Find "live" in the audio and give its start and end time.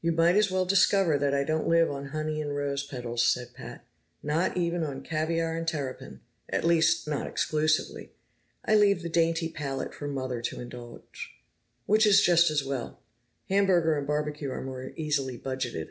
1.68-1.88